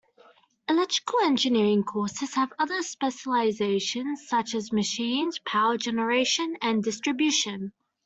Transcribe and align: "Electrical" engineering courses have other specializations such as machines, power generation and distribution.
"Electrical" 0.67 1.19
engineering 1.19 1.83
courses 1.83 2.33
have 2.33 2.51
other 2.57 2.81
specializations 2.81 4.27
such 4.27 4.55
as 4.55 4.73
machines, 4.73 5.37
power 5.45 5.77
generation 5.77 6.57
and 6.59 6.83
distribution. 6.83 7.71